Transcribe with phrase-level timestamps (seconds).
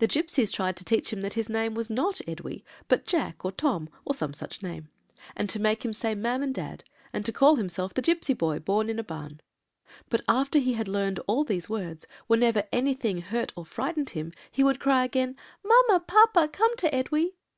[0.00, 3.50] The gipsies tried to teach him that his name was not Edwy, but Jack or
[3.50, 4.90] Tom, or some such name;
[5.34, 8.90] and to make him say mam and dad, and call himself the gipsy boy, born
[8.90, 9.40] in a barn.
[10.10, 14.62] But after he had learned all these words, whenever anything hurt or frightened him, he
[14.62, 16.00] would cry again, 'Mamma!
[16.00, 16.48] papa!
[16.52, 17.32] come to Edwy.'